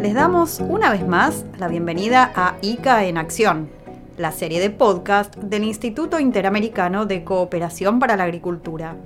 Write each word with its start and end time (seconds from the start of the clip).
Les 0.00 0.14
damos 0.14 0.60
una 0.60 0.90
vez 0.90 1.06
más 1.06 1.44
la 1.58 1.68
bienvenida 1.68 2.32
a 2.34 2.56
ICA 2.62 3.04
en 3.04 3.18
Acción, 3.18 3.68
la 4.16 4.32
serie 4.32 4.58
de 4.58 4.70
podcast 4.70 5.36
del 5.36 5.64
Instituto 5.64 6.18
Interamericano 6.18 7.04
de 7.04 7.24
Cooperación 7.24 7.98
para 7.98 8.16
la 8.16 8.24
Agricultura. 8.24 8.96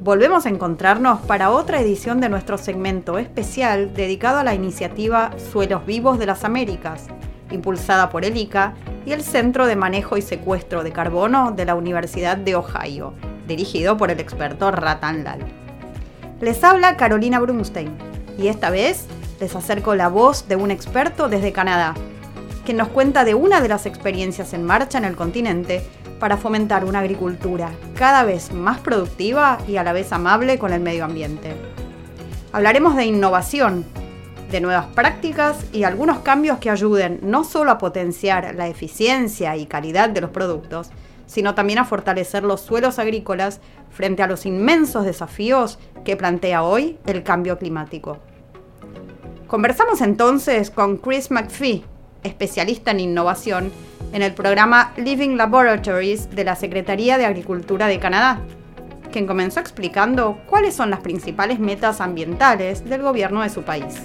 Volvemos 0.00 0.46
a 0.46 0.48
encontrarnos 0.48 1.20
para 1.20 1.50
otra 1.50 1.80
edición 1.80 2.20
de 2.20 2.28
nuestro 2.28 2.56
segmento 2.56 3.18
especial 3.18 3.94
dedicado 3.94 4.38
a 4.38 4.44
la 4.44 4.54
iniciativa 4.54 5.30
Suelos 5.50 5.86
Vivos 5.86 6.18
de 6.18 6.26
las 6.26 6.44
Américas, 6.44 7.08
impulsada 7.50 8.08
por 8.08 8.24
el 8.24 8.36
ICA 8.36 8.74
y 9.04 9.12
el 9.12 9.22
Centro 9.22 9.66
de 9.66 9.76
Manejo 9.76 10.16
y 10.16 10.22
Secuestro 10.22 10.82
de 10.82 10.92
Carbono 10.92 11.52
de 11.52 11.64
la 11.64 11.74
Universidad 11.74 12.36
de 12.36 12.56
Ohio, 12.56 13.14
dirigido 13.46 13.96
por 13.96 14.10
el 14.10 14.20
experto 14.20 14.70
Ratan 14.70 15.24
Lal. 15.24 15.40
Les 16.40 16.62
habla 16.64 16.96
Carolina 16.96 17.40
Brunstein 17.40 17.90
y 18.38 18.48
esta 18.48 18.70
vez 18.70 19.06
les 19.40 19.54
acerco 19.54 19.94
la 19.94 20.08
voz 20.08 20.48
de 20.48 20.56
un 20.56 20.70
experto 20.70 21.28
desde 21.28 21.52
Canadá, 21.52 21.94
que 22.64 22.74
nos 22.74 22.88
cuenta 22.88 23.24
de 23.24 23.34
una 23.34 23.60
de 23.60 23.68
las 23.68 23.86
experiencias 23.86 24.52
en 24.52 24.64
marcha 24.64 24.98
en 24.98 25.04
el 25.04 25.16
continente 25.16 25.82
para 26.20 26.36
fomentar 26.36 26.84
una 26.84 27.00
agricultura 27.00 27.70
cada 27.96 28.22
vez 28.22 28.52
más 28.52 28.78
productiva 28.78 29.58
y 29.66 29.76
a 29.76 29.82
la 29.82 29.92
vez 29.92 30.12
amable 30.12 30.58
con 30.58 30.72
el 30.72 30.80
medio 30.80 31.04
ambiente. 31.04 31.56
Hablaremos 32.52 32.94
de 32.94 33.06
innovación, 33.06 33.84
de 34.52 34.60
nuevas 34.60 34.86
prácticas 34.94 35.56
y 35.72 35.84
algunos 35.84 36.18
cambios 36.20 36.58
que 36.58 36.70
ayuden 36.70 37.18
no 37.22 37.42
solo 37.42 37.72
a 37.72 37.78
potenciar 37.78 38.54
la 38.54 38.68
eficiencia 38.68 39.56
y 39.56 39.66
calidad 39.66 40.10
de 40.10 40.20
los 40.20 40.30
productos, 40.30 40.90
sino 41.32 41.54
también 41.54 41.78
a 41.78 41.86
fortalecer 41.86 42.44
los 42.44 42.60
suelos 42.60 42.98
agrícolas 42.98 43.62
frente 43.90 44.22
a 44.22 44.26
los 44.26 44.44
inmensos 44.44 45.06
desafíos 45.06 45.78
que 46.04 46.14
plantea 46.14 46.62
hoy 46.62 46.98
el 47.06 47.22
cambio 47.22 47.56
climático. 47.56 48.18
Conversamos 49.46 50.02
entonces 50.02 50.70
con 50.70 50.98
Chris 50.98 51.30
McPhee, 51.30 51.84
especialista 52.22 52.90
en 52.90 53.00
innovación 53.00 53.72
en 54.12 54.20
el 54.20 54.34
programa 54.34 54.92
Living 54.98 55.36
Laboratories 55.38 56.28
de 56.28 56.44
la 56.44 56.54
Secretaría 56.54 57.16
de 57.16 57.24
Agricultura 57.24 57.86
de 57.86 57.98
Canadá, 57.98 58.40
quien 59.10 59.26
comenzó 59.26 59.58
explicando 59.60 60.38
cuáles 60.46 60.74
son 60.74 60.90
las 60.90 61.00
principales 61.00 61.58
metas 61.58 62.02
ambientales 62.02 62.84
del 62.84 63.00
gobierno 63.00 63.40
de 63.40 63.48
su 63.48 63.62
país. 63.62 64.02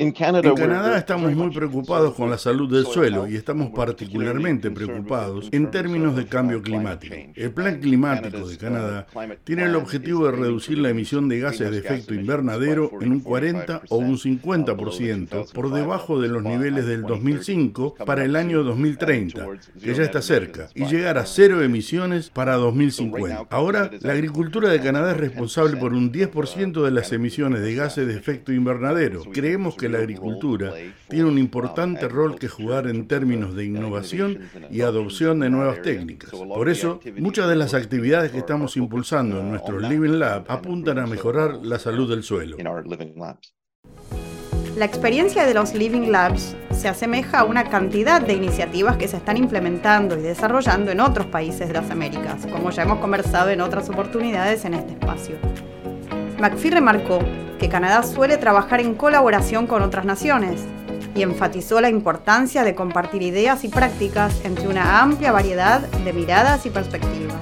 En 0.00 0.12
Canadá 0.12 0.96
estamos 0.96 1.30
muy 1.34 1.50
preocupados 1.50 2.14
con 2.14 2.30
la 2.30 2.38
salud 2.38 2.72
del 2.72 2.86
suelo 2.86 3.28
y 3.28 3.36
estamos 3.36 3.68
particularmente 3.68 4.70
preocupados 4.70 5.50
en 5.52 5.70
términos 5.70 6.16
de 6.16 6.24
cambio 6.24 6.62
climático. 6.62 7.14
El 7.34 7.50
Plan 7.50 7.80
Climático 7.80 8.48
de 8.48 8.56
Canadá 8.56 9.06
tiene 9.44 9.64
el 9.64 9.76
objetivo 9.76 10.24
de 10.24 10.32
reducir 10.32 10.78
la 10.78 10.88
emisión 10.88 11.28
de 11.28 11.40
gases 11.40 11.70
de 11.70 11.76
efecto 11.76 12.14
invernadero 12.14 12.90
en 13.02 13.12
un 13.12 13.20
40 13.20 13.82
o 13.90 13.98
un 13.98 14.16
50% 14.16 15.52
por 15.52 15.70
debajo 15.70 16.18
de 16.18 16.28
los 16.28 16.42
niveles 16.44 16.86
del 16.86 17.02
2005 17.02 17.96
para 18.06 18.24
el 18.24 18.36
año 18.36 18.62
2030, 18.62 19.48
que 19.82 19.94
ya 19.94 20.02
está 20.02 20.22
cerca, 20.22 20.70
y 20.74 20.86
llegar 20.86 21.18
a 21.18 21.26
cero 21.26 21.60
emisiones 21.60 22.30
para 22.30 22.56
2050. 22.56 23.48
Ahora, 23.50 23.90
la 24.00 24.14
agricultura 24.14 24.70
de 24.70 24.80
Canadá 24.80 25.10
es 25.10 25.18
responsable 25.18 25.76
por 25.76 25.92
un 25.92 26.10
10% 26.10 26.82
de 26.82 26.90
las 26.90 27.12
emisiones 27.12 27.60
de 27.60 27.74
gases 27.74 28.06
de 28.06 28.16
efecto 28.16 28.50
invernadero. 28.50 29.24
Creemos 29.30 29.74
que 29.74 29.89
la 29.90 29.98
agricultura 29.98 30.72
tiene 31.08 31.26
un 31.26 31.38
importante 31.38 32.08
rol 32.08 32.38
que 32.38 32.48
jugar 32.48 32.86
en 32.86 33.06
términos 33.08 33.54
de 33.54 33.64
innovación 33.64 34.40
y 34.70 34.82
adopción 34.82 35.40
de 35.40 35.50
nuevas 35.50 35.82
técnicas. 35.82 36.30
Por 36.30 36.68
eso, 36.68 37.00
muchas 37.18 37.48
de 37.48 37.56
las 37.56 37.74
actividades 37.74 38.32
que 38.32 38.38
estamos 38.38 38.76
impulsando 38.76 39.40
en 39.40 39.50
nuestro 39.50 39.80
Living 39.80 40.18
Lab 40.18 40.44
apuntan 40.48 40.98
a 40.98 41.06
mejorar 41.06 41.58
la 41.62 41.78
salud 41.78 42.08
del 42.08 42.22
suelo. 42.22 42.56
La 44.76 44.84
experiencia 44.84 45.44
de 45.44 45.52
los 45.52 45.74
Living 45.74 46.10
Labs 46.10 46.56
se 46.70 46.88
asemeja 46.88 47.40
a 47.40 47.44
una 47.44 47.68
cantidad 47.68 48.20
de 48.20 48.34
iniciativas 48.34 48.96
que 48.96 49.08
se 49.08 49.16
están 49.16 49.36
implementando 49.36 50.16
y 50.16 50.22
desarrollando 50.22 50.90
en 50.92 51.00
otros 51.00 51.26
países 51.26 51.68
de 51.68 51.74
las 51.74 51.90
Américas, 51.90 52.46
como 52.46 52.70
ya 52.70 52.84
hemos 52.84 53.00
conversado 53.00 53.50
en 53.50 53.60
otras 53.60 53.90
oportunidades 53.90 54.64
en 54.64 54.74
este 54.74 54.92
espacio. 54.92 55.36
McPhee 56.40 56.70
remarcó 56.70 57.18
que 57.58 57.68
Canadá 57.68 58.02
suele 58.02 58.38
trabajar 58.38 58.80
en 58.80 58.94
colaboración 58.94 59.66
con 59.66 59.82
otras 59.82 60.06
naciones 60.06 60.64
y 61.14 61.22
enfatizó 61.22 61.80
la 61.80 61.90
importancia 61.90 62.64
de 62.64 62.74
compartir 62.74 63.22
ideas 63.22 63.64
y 63.64 63.68
prácticas 63.68 64.40
entre 64.44 64.68
una 64.68 65.00
amplia 65.00 65.32
variedad 65.32 65.80
de 65.80 66.12
miradas 66.12 66.64
y 66.64 66.70
perspectivas. 66.70 67.36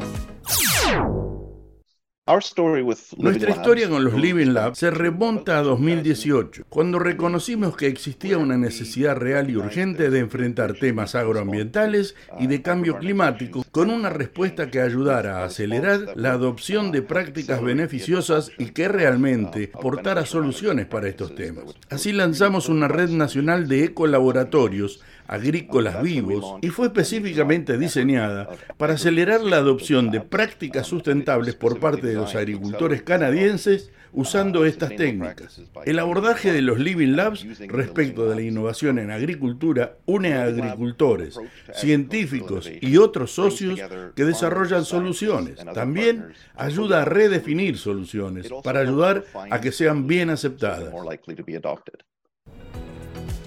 Nuestra 3.17 3.51
historia 3.51 3.89
con 3.89 4.05
los 4.05 4.13
Living 4.13 4.49
Labs 4.49 4.79
se 4.79 4.91
remonta 4.91 5.59
a 5.59 5.63
2018, 5.63 6.65
cuando 6.69 6.99
reconocimos 6.99 7.75
que 7.75 7.87
existía 7.87 8.37
una 8.37 8.59
necesidad 8.59 9.17
real 9.17 9.49
y 9.49 9.57
urgente 9.57 10.11
de 10.11 10.19
enfrentar 10.19 10.75
temas 10.75 11.15
agroambientales 11.15 12.17
y 12.39 12.47
de 12.47 12.61
cambio 12.61 12.99
climático 12.99 13.65
con 13.71 13.89
una 13.89 14.11
respuesta 14.11 14.71
que 14.71 14.83
ayudara 14.83 15.39
a 15.39 15.47
acelerar 15.47 16.13
la 16.17 16.33
adopción 16.33 16.93
de 16.93 17.01
prácticas 17.01 17.63
beneficiosas 17.63 18.53
y 18.59 18.73
que 18.73 18.89
realmente 18.89 19.71
aportara 19.73 20.27
soluciones 20.27 20.85
para 20.85 21.09
estos 21.09 21.35
temas. 21.35 21.65
Así 21.89 22.13
lanzamos 22.13 22.69
una 22.69 22.89
red 22.89 23.09
nacional 23.09 23.69
de 23.69 23.85
ecolaboratorios 23.85 25.01
agrícolas 25.29 26.03
vivos 26.03 26.59
y 26.63 26.71
fue 26.71 26.87
específicamente 26.87 27.79
diseñada 27.79 28.49
para 28.77 28.95
acelerar 28.95 29.43
la 29.43 29.59
adopción 29.59 30.11
de 30.11 30.21
prácticas 30.21 30.87
sustentables 30.87 31.55
por 31.55 31.79
parte 31.79 32.09
de 32.09 32.15
los 32.15 32.35
agricultores 32.35 33.03
canadienses 33.03 33.93
usando 34.13 34.65
estas 34.65 34.97
técnicas. 34.97 35.61
El 35.85 35.99
abordaje 35.99 36.53
de 36.53 36.63
los 36.63 36.79
Living 36.79 37.15
Labs 37.15 37.47
respecto 37.69 38.29
de 38.29 38.37
la 38.37 38.43
innovación 38.43 38.99
en 38.99 39.11
agricultura 39.11 39.99
une 40.07 40.35
a 40.35 40.45
agricultores, 40.45 41.39
científicos 41.75 42.71
y 42.81 42.97
otros 42.97 43.33
socios 43.33 43.79
que 44.17 44.25
desarrollan 44.25 44.85
soluciones. 44.85 45.59
También 45.75 46.33
ayuda 46.55 47.03
a 47.03 47.05
redefinir 47.05 47.77
soluciones 47.77 48.49
para 48.65 48.81
ayudar 48.81 49.25
a 49.51 49.61
que 49.61 49.73
sean 49.73 50.07
bien 50.07 50.31
aceptadas. 50.31 50.93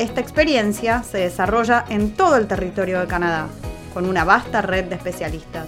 Esta 0.01 0.19
experiencia 0.19 1.03
se 1.03 1.19
desarrolla 1.19 1.85
en 1.87 2.15
todo 2.15 2.35
el 2.35 2.47
territorio 2.47 2.99
de 2.99 3.05
Canadá, 3.05 3.47
con 3.93 4.09
una 4.09 4.23
vasta 4.23 4.63
red 4.63 4.85
de 4.85 4.95
especialistas. 4.95 5.67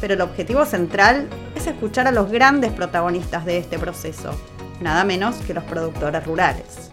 Pero 0.00 0.14
el 0.14 0.22
objetivo 0.22 0.64
central 0.64 1.28
es 1.54 1.66
escuchar 1.66 2.06
a 2.06 2.10
los 2.10 2.30
grandes 2.30 2.72
protagonistas 2.72 3.44
de 3.44 3.58
este 3.58 3.78
proceso, 3.78 4.34
nada 4.80 5.04
menos 5.04 5.36
que 5.46 5.52
los 5.52 5.62
productores 5.64 6.24
rurales. 6.24 6.90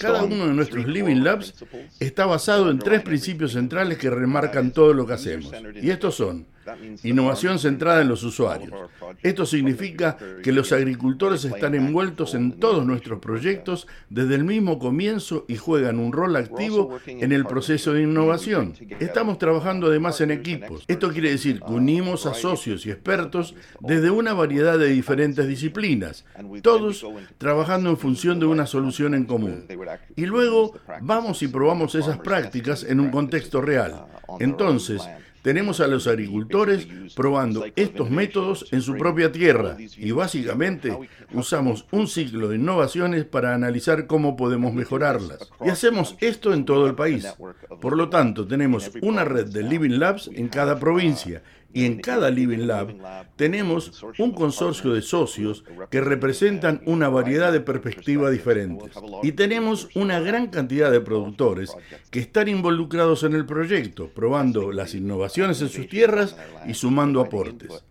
Cada 0.00 0.24
uno 0.24 0.48
de 0.48 0.52
nuestros 0.52 0.86
Living 0.88 1.22
Labs 1.22 1.54
está 2.00 2.26
basado 2.26 2.72
en 2.72 2.80
tres 2.80 3.02
principios 3.02 3.52
centrales 3.52 3.98
que 3.98 4.10
remarcan 4.10 4.72
todo 4.72 4.92
lo 4.94 5.06
que 5.06 5.12
hacemos. 5.12 5.52
Y 5.80 5.90
estos 5.90 6.16
son 6.16 6.48
Innovación 7.02 7.58
centrada 7.58 8.02
en 8.02 8.08
los 8.08 8.22
usuarios. 8.22 8.72
Esto 9.22 9.46
significa 9.46 10.16
que 10.42 10.52
los 10.52 10.72
agricultores 10.72 11.44
están 11.44 11.74
envueltos 11.74 12.34
en 12.34 12.52
todos 12.52 12.84
nuestros 12.84 13.18
proyectos 13.18 13.86
desde 14.08 14.34
el 14.34 14.44
mismo 14.44 14.78
comienzo 14.78 15.44
y 15.48 15.56
juegan 15.56 15.98
un 15.98 16.12
rol 16.12 16.36
activo 16.36 16.98
en 17.06 17.32
el 17.32 17.46
proceso 17.46 17.92
de 17.92 18.02
innovación. 18.02 18.74
Estamos 19.00 19.38
trabajando 19.38 19.86
además 19.86 20.20
en 20.20 20.30
equipos. 20.30 20.84
Esto 20.86 21.10
quiere 21.10 21.30
decir 21.30 21.60
que 21.60 21.72
unimos 21.72 22.26
a 22.26 22.34
socios 22.34 22.86
y 22.86 22.90
expertos 22.90 23.54
desde 23.80 24.10
una 24.10 24.34
variedad 24.34 24.78
de 24.78 24.88
diferentes 24.88 25.46
disciplinas, 25.48 26.24
todos 26.62 27.04
trabajando 27.38 27.90
en 27.90 27.96
función 27.96 28.38
de 28.38 28.46
una 28.46 28.66
solución 28.66 29.14
en 29.14 29.24
común. 29.24 29.66
Y 30.16 30.26
luego 30.26 30.74
vamos 31.00 31.42
y 31.42 31.48
probamos 31.48 31.94
esas 31.94 32.18
prácticas 32.18 32.84
en 32.84 33.00
un 33.00 33.10
contexto 33.10 33.60
real. 33.60 34.06
Entonces, 34.38 35.02
tenemos 35.42 35.80
a 35.80 35.86
los 35.86 36.06
agricultores 36.06 36.86
probando 37.14 37.64
estos 37.76 38.10
métodos 38.10 38.66
en 38.72 38.82
su 38.82 38.96
propia 38.96 39.32
tierra 39.32 39.76
y 39.78 40.10
básicamente 40.12 40.96
usamos 41.32 41.86
un 41.90 42.06
ciclo 42.06 42.48
de 42.48 42.56
innovaciones 42.56 43.24
para 43.24 43.54
analizar 43.54 44.06
cómo 44.06 44.36
podemos 44.36 44.74
mejorarlas. 44.74 45.50
Y 45.64 45.68
hacemos 45.68 46.16
esto 46.20 46.52
en 46.52 46.64
todo 46.64 46.86
el 46.86 46.94
país. 46.94 47.26
Por 47.80 47.96
lo 47.96 48.08
tanto, 48.08 48.46
tenemos 48.46 48.90
una 49.02 49.24
red 49.24 49.46
de 49.46 49.62
Living 49.62 49.98
Labs 49.98 50.30
en 50.32 50.48
cada 50.48 50.78
provincia 50.78 51.42
y 51.72 51.84
en 51.84 52.00
cada 52.00 52.30
Living 52.30 52.66
Lab 52.66 52.94
tenemos 53.36 54.02
un 54.18 54.32
consorcio 54.32 54.92
de 54.92 55.02
socios 55.02 55.64
que 55.90 56.00
representan 56.00 56.82
una 56.86 57.08
variedad 57.08 57.52
de 57.52 57.60
perspectivas 57.60 58.32
diferentes. 58.32 58.92
Y 59.22 59.32
tenemos 59.32 59.88
una 59.94 60.20
gran 60.20 60.48
cantidad 60.48 60.90
de 60.90 61.00
productores 61.00 61.72
que 62.10 62.20
están 62.20 62.48
involucrados 62.48 63.22
en 63.22 63.34
el 63.34 63.46
proyecto, 63.46 64.08
probando 64.08 64.72
las 64.72 64.94
innovaciones 64.94 65.60
en 65.62 65.68
sus 65.68 65.88
tierras 65.88 66.36
y 66.66 66.74
sumando 66.74 67.20
aportes. 67.20 67.84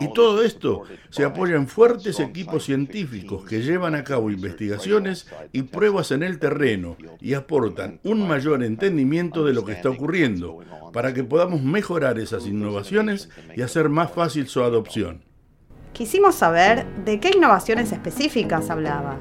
Y 0.00 0.12
todo 0.12 0.42
esto 0.42 0.82
se 1.10 1.24
apoya 1.24 1.56
en 1.56 1.66
fuertes 1.66 2.20
equipos 2.20 2.64
científicos 2.64 3.44
que 3.44 3.62
llevan 3.62 3.94
a 3.94 4.04
cabo 4.04 4.30
investigaciones 4.30 5.26
y 5.52 5.62
pruebas 5.62 6.10
en 6.10 6.22
el 6.22 6.38
terreno 6.38 6.96
y 7.20 7.34
aportan 7.34 8.00
un 8.04 8.26
mayor 8.26 8.62
entendimiento 8.62 9.44
de 9.44 9.54
lo 9.54 9.64
que 9.64 9.72
está 9.72 9.90
ocurriendo 9.90 10.58
para 10.92 11.14
que 11.14 11.24
podamos 11.24 11.62
mejorar 11.62 12.18
esas 12.18 12.46
innovaciones 12.46 13.28
y 13.56 13.62
hacer 13.62 13.88
más 13.88 14.12
fácil 14.12 14.46
su 14.48 14.62
adopción. 14.62 15.24
Quisimos 15.92 16.36
saber 16.36 16.86
de 17.04 17.18
qué 17.18 17.30
innovaciones 17.34 17.90
específicas 17.92 18.70
hablaba. 18.70 19.16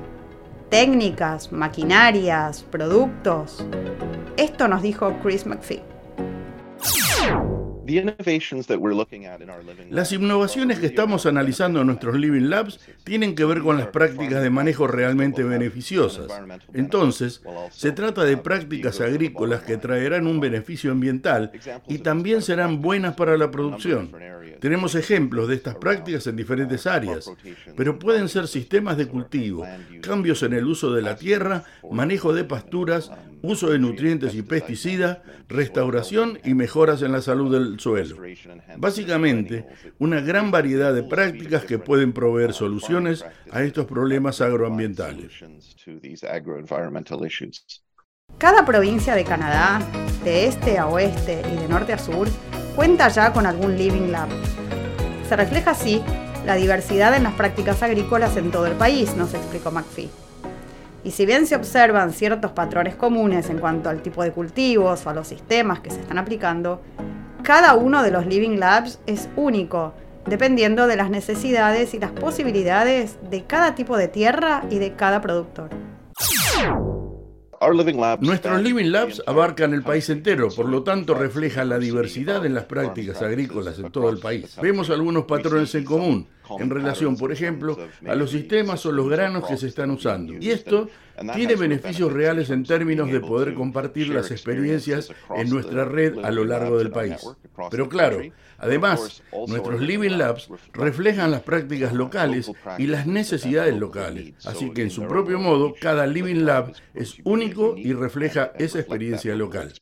Técnicas, 0.69 1.51
maquinarias, 1.51 2.63
productos. 2.63 3.65
Esto 4.35 4.67
nos 4.67 4.81
dijo 4.81 5.15
Chris 5.23 5.45
McPhee. 5.45 5.96
Las 9.89 10.11
innovaciones 10.11 10.79
que 10.79 10.85
estamos 10.87 11.25
analizando 11.25 11.81
en 11.81 11.87
nuestros 11.87 12.15
Living 12.15 12.49
Labs 12.49 12.79
tienen 13.03 13.35
que 13.35 13.45
ver 13.45 13.61
con 13.61 13.77
las 13.77 13.87
prácticas 13.87 14.43
de 14.43 14.49
manejo 14.49 14.87
realmente 14.87 15.43
beneficiosas. 15.43 16.27
Entonces, 16.73 17.41
se 17.71 17.91
trata 17.91 18.23
de 18.23 18.37
prácticas 18.37 18.99
agrícolas 19.01 19.61
que 19.61 19.77
traerán 19.77 20.27
un 20.27 20.39
beneficio 20.39 20.91
ambiental 20.91 21.51
y 21.87 21.99
también 21.99 22.41
serán 22.41 22.81
buenas 22.81 23.15
para 23.15 23.37
la 23.37 23.51
producción. 23.51 24.11
Tenemos 24.59 24.95
ejemplos 24.95 25.47
de 25.47 25.55
estas 25.55 25.75
prácticas 25.75 26.25
en 26.27 26.35
diferentes 26.35 26.87
áreas, 26.87 27.31
pero 27.75 27.99
pueden 27.99 28.27
ser 28.27 28.47
sistemas 28.47 28.97
de 28.97 29.07
cultivo, 29.07 29.65
cambios 30.01 30.43
en 30.43 30.53
el 30.53 30.65
uso 30.65 30.93
de 30.93 31.01
la 31.01 31.15
tierra, 31.15 31.63
manejo 31.91 32.33
de 32.33 32.43
pasturas, 32.43 33.11
uso 33.41 33.69
de 33.69 33.79
nutrientes 33.79 34.33
y 34.35 34.41
pesticidas, 34.41 35.19
restauración 35.47 36.39
y 36.43 36.53
mejoras 36.53 37.01
en 37.01 37.11
la 37.11 37.21
salud 37.21 37.51
del 37.51 37.79
suelo. 37.79 38.17
Básicamente, 38.77 39.65
una 39.99 40.21
gran 40.21 40.51
variedad 40.51 40.93
de 40.93 41.03
prácticas 41.03 41.65
que 41.65 41.79
pueden 41.79 42.13
proveer 42.13 42.53
soluciones 42.53 43.25
a 43.51 43.63
estos 43.63 43.85
problemas 43.85 44.41
agroambientales. 44.41 45.31
Cada 48.37 48.65
provincia 48.65 49.15
de 49.15 49.23
Canadá, 49.23 49.79
de 50.23 50.45
este 50.47 50.77
a 50.77 50.87
oeste 50.87 51.41
y 51.53 51.57
de 51.57 51.67
norte 51.67 51.93
a 51.93 51.97
sur, 51.97 52.27
cuenta 52.75 53.07
ya 53.09 53.33
con 53.33 53.45
algún 53.45 53.77
Living 53.77 54.11
Lab. 54.11 54.29
Se 55.27 55.35
refleja 55.35 55.71
así 55.71 56.03
la 56.45 56.55
diversidad 56.55 57.15
en 57.15 57.23
las 57.23 57.33
prácticas 57.33 57.81
agrícolas 57.83 58.37
en 58.37 58.51
todo 58.51 58.67
el 58.67 58.73
país, 58.73 59.15
nos 59.15 59.33
explicó 59.33 59.71
McPhee. 59.71 60.09
Y 61.07 61.11
si 61.11 61.25
bien 61.25 61.47
se 61.47 61.55
observan 61.55 62.11
ciertos 62.11 62.51
patrones 62.51 62.95
comunes 62.95 63.49
en 63.49 63.59
cuanto 63.59 63.87
al 63.87 64.01
tipo 64.01 64.23
de 64.23 64.33
cultivos 64.33 65.05
o 65.05 65.09
a 65.09 65.13
los 65.13 65.25
sistemas 65.25 65.79
que 65.79 65.89
se 65.89 66.01
están 66.01 66.17
aplicando, 66.17 66.81
cada 67.43 67.75
uno 67.75 68.03
de 68.03 68.11
los 68.11 68.25
Living 68.25 68.57
Labs 68.59 68.99
es 69.05 69.29
único, 69.37 69.93
dependiendo 70.25 70.85
de 70.85 70.97
las 70.97 71.09
necesidades 71.09 71.93
y 71.93 71.99
las 71.99 72.11
posibilidades 72.11 73.19
de 73.29 73.45
cada 73.45 73.73
tipo 73.73 73.95
de 73.95 74.09
tierra 74.09 74.65
y 74.69 74.79
de 74.79 74.95
cada 74.95 75.21
productor. 75.21 75.69
Nuestros 78.19 78.61
Living 78.61 78.91
Labs 78.91 79.23
abarcan 79.25 79.73
el 79.73 79.83
país 79.83 80.09
entero, 80.09 80.49
por 80.49 80.67
lo 80.67 80.83
tanto 80.83 81.13
reflejan 81.13 81.69
la 81.69 81.79
diversidad 81.79 82.45
en 82.45 82.53
las 82.53 82.65
prácticas 82.65 83.21
agrícolas 83.21 83.79
en 83.79 83.91
todo 83.91 84.09
el 84.09 84.19
país. 84.19 84.57
Vemos 84.61 84.89
algunos 84.89 85.23
patrones 85.23 85.73
en 85.73 85.85
común 85.85 86.27
en 86.59 86.69
relación, 86.69 87.17
por 87.17 87.31
ejemplo, 87.31 87.77
a 88.05 88.15
los 88.15 88.31
sistemas 88.31 88.85
o 88.85 88.91
los 88.91 89.09
granos 89.09 89.47
que 89.47 89.57
se 89.57 89.67
están 89.67 89.91
usando. 89.91 90.33
Y 90.39 90.49
esto 90.49 90.89
tiene 91.33 91.55
beneficios 91.55 92.11
reales 92.11 92.49
en 92.49 92.63
términos 92.63 93.11
de 93.11 93.19
poder 93.19 93.53
compartir 93.53 94.09
las 94.09 94.31
experiencias 94.31 95.11
en 95.35 95.49
nuestra 95.49 95.85
red 95.85 96.23
a 96.23 96.31
lo 96.31 96.45
largo 96.45 96.77
del 96.77 96.91
país. 96.91 97.25
Pero 97.71 97.89
claro, 97.89 98.21
además, 98.57 99.23
nuestros 99.47 99.81
Living 99.81 100.17
Labs 100.17 100.49
reflejan 100.73 101.31
las 101.31 101.41
prácticas 101.41 101.93
locales 101.93 102.51
y 102.77 102.87
las 102.87 103.07
necesidades 103.07 103.75
locales. 103.75 104.33
Así 104.45 104.71
que 104.71 104.83
en 104.83 104.91
su 104.91 105.07
propio 105.07 105.39
modo, 105.39 105.73
cada 105.79 106.05
Living 106.05 106.45
Lab 106.45 106.73
es 106.93 107.17
único 107.23 107.75
y 107.77 107.93
refleja 107.93 108.51
esa 108.57 108.79
experiencia 108.79 109.35
local. 109.35 109.73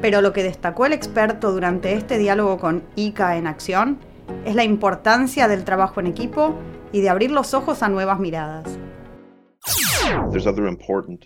Pero 0.00 0.20
lo 0.20 0.32
que 0.32 0.42
destacó 0.42 0.86
el 0.86 0.92
experto 0.92 1.52
durante 1.52 1.94
este 1.94 2.18
diálogo 2.18 2.58
con 2.58 2.82
ICA 2.96 3.36
en 3.36 3.46
acción 3.46 3.98
es 4.44 4.54
la 4.54 4.64
importancia 4.64 5.48
del 5.48 5.64
trabajo 5.64 6.00
en 6.00 6.06
equipo 6.06 6.54
y 6.92 7.00
de 7.00 7.08
abrir 7.08 7.30
los 7.30 7.54
ojos 7.54 7.82
a 7.82 7.88
nuevas 7.88 8.18
miradas. 8.18 8.78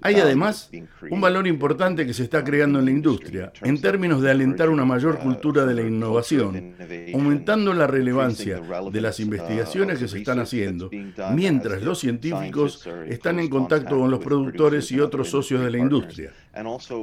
Hay 0.03 0.17
además 0.17 0.71
un 1.11 1.21
valor 1.21 1.47
importante 1.47 2.07
que 2.07 2.15
se 2.15 2.25
está 2.25 2.45
creando 2.45 2.79
en 2.79 2.85
la 2.85 2.91
industria 2.91 3.53
en 3.63 3.81
términos 3.81 4.23
de 4.23 4.31
alentar 4.31 4.69
una 4.69 4.85
mayor 4.85 5.17
uh, 5.17 5.23
cultura 5.23 5.65
de 5.65 5.75
la 5.75 5.83
innovación, 5.83 6.75
aumentando 7.15 7.73
la 7.75 7.87
relevancia 7.87 8.61
de 8.91 9.01
las 9.01 9.21
investigaciones 9.21 9.99
que 9.99 10.09
se 10.09 10.19
están 10.19 10.39
haciendo, 10.39 10.91
mientras 11.35 11.83
los 11.83 11.99
científicos 11.99 12.89
están 13.09 13.39
en 13.41 13.49
contacto 13.49 13.99
con 13.99 14.11
los 14.11 14.21
productores 14.21 14.91
y 14.93 15.01
otros 15.01 15.31
socios 15.31 15.63
de 15.63 15.71
la 15.71 15.79
industria, 15.79 16.33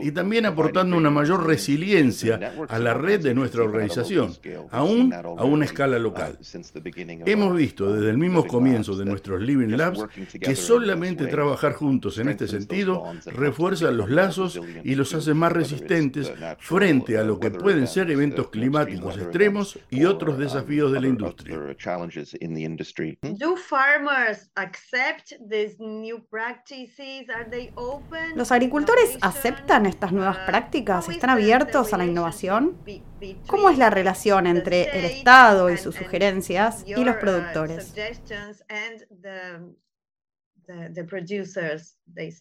y 0.02 0.12
también 0.12 0.46
aportando 0.46 0.98
una 0.98 1.10
mayor 1.10 1.46
resiliencia 1.46 2.54
a 2.68 2.80
la 2.80 2.94
red 2.94 3.22
de 3.22 3.34
nuestra 3.34 3.64
organización, 3.64 4.34
aún 4.72 5.14
a 5.14 5.44
una 5.44 5.66
escala 5.66 6.00
local. 6.00 6.38
Hemos 7.26 7.56
visto 7.56 7.94
desde 7.94 8.10
el 8.10 8.18
mismo 8.18 8.46
comienzo 8.46 8.96
de 8.96 9.06
nuestros 9.06 9.42
Living 9.42 9.76
Labs 9.76 10.06
que 10.40 10.56
solamente 10.56 11.28
trabajar 11.68 11.80
juntos 11.80 12.18
en 12.18 12.30
este 12.30 12.48
sentido 12.48 13.04
refuerza 13.26 13.92
los 13.92 14.10
lazos 14.10 14.60
y 14.84 14.96
los 14.96 15.14
hace 15.14 15.34
más 15.34 15.52
resistentes 15.52 16.32
frente 16.60 17.18
a 17.18 17.24
lo 17.24 17.40
que 17.40 17.52
pueden 17.52 17.88
ser 17.88 18.10
eventos 18.12 18.50
climáticos 18.50 19.18
extremos 19.18 19.80
y 19.90 20.06
otros 20.06 20.38
desafíos 20.38 20.92
de 20.92 21.02
la 21.02 21.08
industria. 21.08 21.58
¿Los 28.36 28.52
agricultores 28.52 29.18
aceptan 29.22 29.86
estas 29.86 30.12
nuevas 30.12 30.38
prácticas? 30.40 31.10
¿Están 31.10 31.30
abiertos 31.30 31.94
a 31.94 31.98
la 31.98 32.06
innovación? 32.06 32.78
¿Cómo 33.48 33.70
es 33.70 33.78
la 33.78 33.90
relación 33.90 34.48
entre 34.48 34.98
el 34.98 35.06
Estado 35.06 35.70
y 35.70 35.78
sus 35.78 35.96
sugerencias 35.96 36.84
y 36.86 37.04
los 37.04 37.16
productores? 37.18 37.94
The, 40.68 41.04
producers, 41.04 41.96
they 42.14 42.32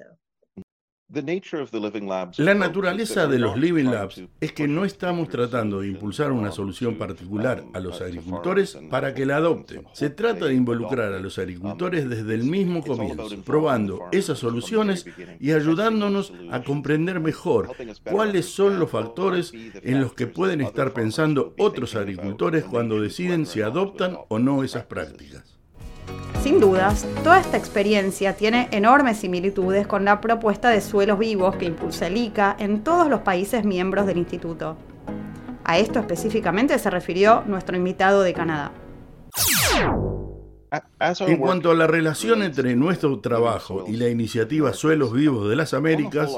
La 2.39 2.55
naturaleza 2.55 3.29
de 3.29 3.39
los 3.39 3.57
Living 3.57 3.85
Labs 3.85 4.21
es 4.41 4.53
que 4.53 4.67
no 4.67 4.85
estamos 4.85 5.29
tratando 5.29 5.81
de 5.81 5.87
impulsar 5.87 6.33
una 6.33 6.51
solución 6.51 6.99
particular 6.99 7.63
a 7.75 7.79
los 7.79 8.01
agricultores 8.01 8.77
para 8.91 9.15
que 9.15 9.25
la 9.25 9.37
adopten. 9.37 9.87
Se 9.93 10.11
trata 10.11 10.47
de 10.47 10.55
involucrar 10.55 11.13
a 11.13 11.21
los 11.21 11.39
agricultores 11.39 12.09
desde 12.09 12.35
el 12.35 12.43
mismo 12.43 12.83
comienzo, 12.83 13.29
probando 13.45 14.09
esas 14.11 14.41
soluciones 14.41 15.07
y 15.39 15.53
ayudándonos 15.53 16.33
a 16.51 16.65
comprender 16.65 17.21
mejor 17.21 17.71
cuáles 18.11 18.47
son 18.47 18.81
los 18.81 18.91
factores 18.91 19.53
en 19.55 20.01
los 20.01 20.13
que 20.13 20.27
pueden 20.27 20.61
estar 20.61 20.93
pensando 20.93 21.55
otros 21.57 21.95
agricultores 21.95 22.65
cuando 22.65 23.01
deciden 23.01 23.47
si 23.47 23.63
adoptan 23.63 24.19
o 24.29 24.41
no 24.41 24.65
esas 24.65 24.87
prácticas. 24.87 25.56
Sin 26.47 26.61
dudas, 26.61 27.05
toda 27.25 27.41
esta 27.41 27.57
experiencia 27.57 28.37
tiene 28.37 28.69
enormes 28.71 29.17
similitudes 29.17 29.85
con 29.85 30.05
la 30.05 30.21
propuesta 30.21 30.71
de 30.71 30.81
suelos 30.81 31.19
vivos 31.19 31.57
que 31.57 31.65
impulsa 31.65 32.07
el 32.07 32.17
ICA 32.17 32.55
en 32.61 32.85
todos 32.85 33.11
los 33.11 33.23
países 33.23 33.65
miembros 33.65 34.07
del 34.07 34.19
instituto. 34.19 34.77
A 35.65 35.79
esto 35.79 35.99
específicamente 35.99 36.79
se 36.79 36.89
refirió 36.89 37.43
nuestro 37.49 37.77
invitado 37.77 38.23
de 38.23 38.33
Canadá. 38.33 38.71
En 41.21 41.37
cuanto 41.37 41.71
a 41.71 41.75
la 41.75 41.87
relación 41.87 42.43
entre 42.43 42.75
nuestro 42.75 43.21
trabajo 43.21 43.85
y 43.87 43.97
la 43.97 44.09
iniciativa 44.09 44.73
Suelos 44.73 45.13
Vivos 45.13 45.49
de 45.49 45.57
las 45.57 45.75
Américas, 45.75 46.31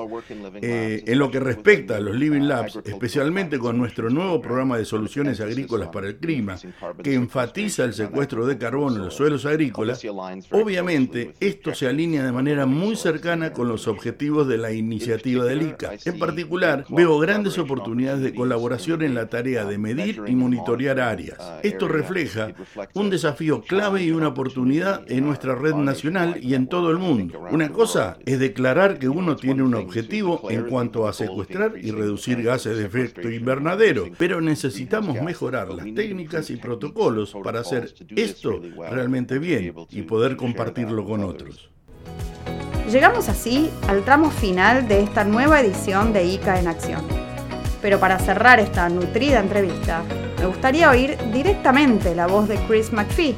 eh, 0.60 1.04
en 1.06 1.18
lo 1.18 1.30
que 1.30 1.40
respecta 1.40 1.96
a 1.96 2.00
los 2.00 2.14
Living 2.14 2.42
Labs, 2.42 2.78
especialmente 2.84 3.58
con 3.58 3.78
nuestro 3.78 4.10
nuevo 4.10 4.40
programa 4.40 4.76
de 4.78 4.84
soluciones 4.84 5.40
agrícolas 5.40 5.88
para 5.88 6.08
el 6.08 6.16
clima, 6.16 6.56
que 7.02 7.14
enfatiza 7.14 7.84
el 7.84 7.94
secuestro 7.94 8.46
de 8.46 8.58
carbono 8.58 8.96
en 8.96 9.04
los 9.04 9.14
suelos 9.14 9.46
agrícolas, 9.46 10.04
obviamente 10.50 11.34
esto 11.40 11.74
se 11.74 11.88
alinea 11.88 12.24
de 12.24 12.32
manera 12.32 12.66
muy 12.66 12.96
cercana 12.96 13.52
con 13.52 13.68
los 13.68 13.88
objetivos 13.88 14.46
de 14.48 14.58
la 14.58 14.72
iniciativa 14.72 15.44
del 15.44 15.62
ICA. 15.62 15.92
En 16.04 16.18
particular, 16.18 16.84
veo 16.88 17.18
grandes 17.18 17.58
oportunidades 17.58 18.22
de 18.22 18.34
colaboración 18.34 19.02
en 19.02 19.14
la 19.14 19.28
tarea 19.28 19.64
de 19.64 19.78
medir 19.78 20.22
y 20.26 20.34
monitorear 20.34 21.00
áreas. 21.00 21.38
Esto 21.62 21.88
refleja 21.88 22.52
un 22.94 23.10
desafío 23.10 23.62
clave 23.62 24.02
y 24.02 24.17
una 24.18 24.28
oportunidad 24.28 25.10
en 25.10 25.24
nuestra 25.24 25.54
red 25.54 25.74
nacional 25.74 26.38
y 26.42 26.54
en 26.54 26.66
todo 26.66 26.90
el 26.90 26.98
mundo. 26.98 27.40
Una 27.50 27.70
cosa 27.70 28.18
es 28.26 28.38
declarar 28.38 28.98
que 28.98 29.08
uno 29.08 29.36
tiene 29.36 29.62
un 29.62 29.74
objetivo 29.74 30.50
en 30.50 30.64
cuanto 30.64 31.08
a 31.08 31.12
secuestrar 31.12 31.74
y 31.80 31.90
reducir 31.90 32.42
gases 32.42 32.76
de 32.76 32.84
efecto 32.84 33.30
invernadero, 33.30 34.06
pero 34.18 34.40
necesitamos 34.40 35.20
mejorar 35.22 35.68
las 35.70 35.86
técnicas 35.94 36.50
y 36.50 36.56
protocolos 36.56 37.34
para 37.42 37.60
hacer 37.60 37.94
esto 38.16 38.60
realmente 38.90 39.38
bien 39.38 39.74
y 39.90 40.02
poder 40.02 40.36
compartirlo 40.36 41.04
con 41.04 41.24
otros. 41.24 41.70
Llegamos 42.90 43.28
así 43.28 43.70
al 43.86 44.02
tramo 44.02 44.30
final 44.30 44.88
de 44.88 45.02
esta 45.02 45.22
nueva 45.22 45.60
edición 45.60 46.12
de 46.12 46.24
ICA 46.24 46.58
en 46.58 46.68
Acción. 46.68 47.02
Pero 47.82 48.00
para 48.00 48.18
cerrar 48.18 48.60
esta 48.60 48.88
nutrida 48.88 49.40
entrevista, 49.40 50.02
me 50.38 50.46
gustaría 50.46 50.90
oír 50.90 51.16
directamente 51.32 52.14
la 52.14 52.26
voz 52.26 52.48
de 52.48 52.56
Chris 52.66 52.92
McPhee, 52.92 53.36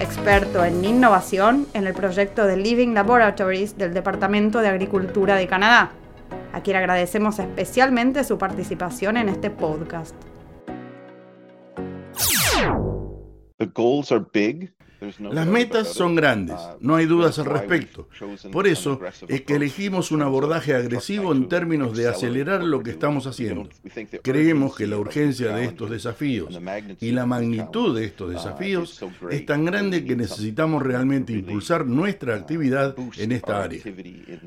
experto 0.00 0.64
en 0.64 0.84
innovación 0.84 1.66
en 1.74 1.86
el 1.86 1.94
proyecto 1.94 2.46
de 2.46 2.56
Living 2.56 2.94
Laboratories 2.94 3.76
del 3.76 3.94
Departamento 3.94 4.60
de 4.60 4.68
Agricultura 4.68 5.36
de 5.36 5.46
Canadá, 5.46 5.92
a 6.52 6.62
quien 6.62 6.76
agradecemos 6.76 7.38
especialmente 7.38 8.24
su 8.24 8.38
participación 8.38 9.18
en 9.18 9.28
este 9.28 9.50
podcast. 9.50 10.14
Las 15.32 15.46
metas 15.46 15.88
son 15.88 16.14
grandes, 16.14 16.56
no 16.80 16.96
hay 16.96 17.06
dudas 17.06 17.38
al 17.38 17.46
respecto. 17.46 18.08
Por 18.52 18.66
eso 18.66 19.00
es 19.28 19.42
que 19.42 19.54
elegimos 19.54 20.10
un 20.12 20.22
abordaje 20.22 20.74
agresivo 20.74 21.32
en 21.32 21.48
términos 21.48 21.96
de 21.96 22.08
acelerar 22.08 22.62
lo 22.62 22.82
que 22.82 22.90
estamos 22.90 23.26
haciendo. 23.26 23.68
Creemos 24.22 24.76
que 24.76 24.86
la 24.86 24.98
urgencia 24.98 25.54
de 25.54 25.64
estos 25.64 25.90
desafíos 25.90 26.58
y 27.00 27.12
la 27.12 27.26
magnitud 27.26 27.98
de 27.98 28.04
estos 28.04 28.28
uh, 28.28 28.32
desafíos 28.32 29.04
es 29.30 29.46
tan 29.46 29.64
grande 29.64 30.04
que 30.04 30.16
necesitamos 30.16 30.82
realmente 30.82 31.32
impulsar 31.32 31.86
nuestra 31.86 32.34
uh, 32.34 32.38
actividad 32.40 32.94
en 33.16 33.32
esta 33.32 33.62
área. 33.62 33.82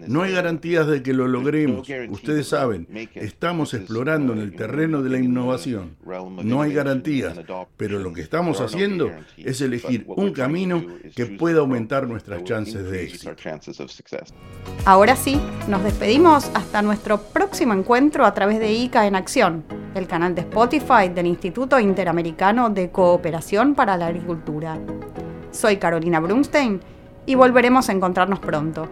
No 0.08 0.22
hay 0.22 0.34
garantías 0.34 0.88
de 0.88 1.02
que 1.02 1.14
lo 1.14 1.28
logremos. 1.28 1.88
Ustedes 2.10 2.48
saben, 2.48 2.88
estamos 3.16 3.74
explorando 3.74 4.34
en 4.34 4.40
el 4.40 4.56
terreno 4.56 5.02
de 5.02 5.10
la 5.10 5.20
innovación. 5.20 5.96
No 6.44 6.62
hay 6.62 6.74
garantías, 6.74 7.40
pero 7.78 8.00
lo 8.00 8.14
que 8.14 8.22
estamos 8.22 8.62
haciendo 8.62 9.12
es 9.38 9.62
elegir 9.62 10.06
un 10.08 10.32
camino 10.32 10.43
camino 10.44 10.84
que 11.16 11.26
pueda 11.26 11.60
aumentar 11.60 12.06
nuestras 12.06 12.44
chances 12.44 12.84
de 12.92 13.06
éxito. 13.06 13.34
Ahora 14.84 15.16
sí, 15.16 15.40
nos 15.70 15.84
despedimos 15.84 16.52
hasta 16.54 16.82
nuestro 16.82 17.18
próximo 17.18 17.74
encuentro 17.74 18.26
a 18.26 18.34
través 18.34 18.60
de 18.60 18.74
ICA 18.74 19.08
en 19.08 19.16
Acción, 19.16 19.64
el 19.96 20.06
canal 20.06 20.36
de 20.36 20.42
Spotify 20.42 21.08
del 21.14 21.28
Instituto 21.28 21.80
Interamericano 21.80 22.70
de 22.70 22.92
Cooperación 22.92 23.74
para 23.74 23.96
la 23.96 24.08
Agricultura. 24.08 24.78
Soy 25.52 25.78
Carolina 25.78 26.20
Brunstein 26.20 26.82
y 27.26 27.36
volveremos 27.36 27.88
a 27.88 27.94
encontrarnos 27.94 28.40
pronto. 28.40 28.90